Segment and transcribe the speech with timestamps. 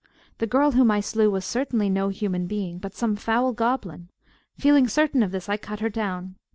[0.39, 4.09] The girl whom I slew was certainly no human being, but some foul goblin:
[4.57, 6.37] feeling certain of this, I cut her down.